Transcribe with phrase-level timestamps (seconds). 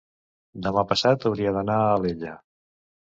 [0.67, 2.33] demà passat hauria d'anar a Alella.